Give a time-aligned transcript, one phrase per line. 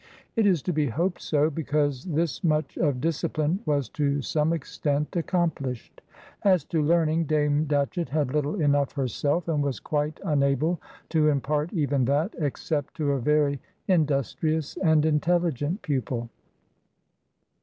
[0.35, 5.15] It is to be hoped so, because this much of discipline was to some extent
[5.15, 6.01] accomplished.
[6.41, 11.71] As to learning, Dame Datchett had little enough herself, and was quite unable to impart
[11.71, 16.31] even that, except to a very industrious and intelligent pupil.